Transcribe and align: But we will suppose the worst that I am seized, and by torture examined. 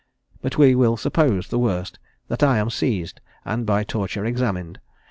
But 0.41 0.57
we 0.57 0.73
will 0.73 0.97
suppose 0.97 1.47
the 1.49 1.59
worst 1.59 1.99
that 2.27 2.41
I 2.41 2.57
am 2.57 2.71
seized, 2.71 3.21
and 3.45 3.67
by 3.67 3.83
torture 3.83 4.25
examined. 4.25 4.79